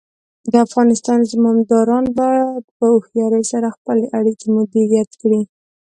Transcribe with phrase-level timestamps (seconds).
[0.51, 5.41] د افغانستان زمامداران باید په هوښیارۍ سره خپلې اړیکې مدیریت کړي.